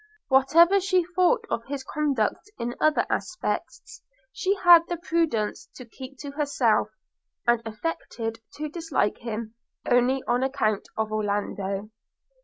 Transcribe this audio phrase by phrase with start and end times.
[0.29, 4.01] Whatever she thought of his conduct in other respects,
[4.33, 6.89] she had the prudence to keep to herself,
[7.45, 9.53] and affected to dislike him
[9.87, 11.91] only on account of Orlando.